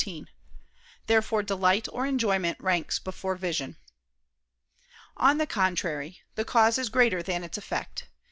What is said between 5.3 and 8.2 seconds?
the contrary, The cause is greater than its effect.